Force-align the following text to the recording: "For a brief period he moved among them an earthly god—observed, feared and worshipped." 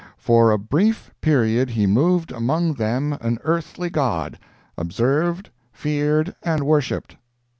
"For 0.17 0.49
a 0.49 0.57
brief 0.57 1.13
period 1.21 1.69
he 1.69 1.85
moved 1.85 2.31
among 2.31 2.73
them 2.73 3.13
an 3.21 3.37
earthly 3.43 3.91
god—observed, 3.91 5.51
feared 5.71 6.35
and 6.41 6.63
worshipped." 6.65 7.17